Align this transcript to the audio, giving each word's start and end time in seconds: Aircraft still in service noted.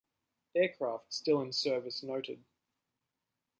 Aircraft 0.55 1.13
still 1.13 1.41
in 1.43 1.51
service 1.53 2.01
noted. 2.01 2.43